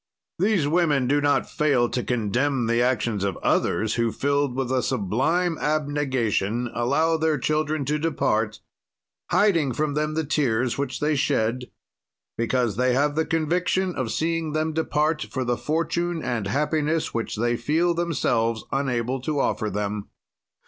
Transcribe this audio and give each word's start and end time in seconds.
"These 0.39 0.67
women 0.67 1.05
do 1.07 1.21
not 1.21 1.47
fail 1.47 1.87
to 1.89 2.01
condemn 2.03 2.65
the 2.65 2.81
action 2.81 3.23
of 3.23 3.37
others, 3.43 3.93
who, 3.93 4.11
filled 4.11 4.55
with 4.55 4.71
a 4.71 4.81
sublime 4.81 5.59
abnegation, 5.59 6.71
allow 6.73 7.17
their 7.17 7.37
children 7.37 7.85
to 7.85 7.99
depart, 7.99 8.61
hiding 9.29 9.73
from 9.73 9.93
them 9.93 10.15
the 10.15 10.25
tears 10.25 10.75
which 10.75 11.01
they 11.01 11.15
shed, 11.15 11.65
because 12.35 12.77
they 12.77 12.95
have 12.95 13.13
the 13.13 13.27
conviction 13.27 13.93
of 13.93 14.11
seeing 14.11 14.53
them 14.53 14.73
depart 14.73 15.27
for 15.29 15.43
the 15.43 15.55
fortune 15.55 16.23
and 16.23 16.47
the 16.47 16.49
happiness 16.49 17.13
which 17.13 17.35
they 17.35 17.55
feel 17.55 17.93
themselves 17.93 18.63
unable 18.71 19.21
to 19.21 19.39
offer 19.39 19.69
them. 19.69 20.09